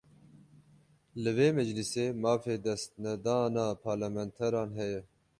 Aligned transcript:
Li 1.21 1.31
vê 1.37 1.47
meclîsê, 1.57 2.05
mafê 2.23 2.55
destnedana 2.65 3.65
parlementeran 3.85 4.69
heye 4.79 5.01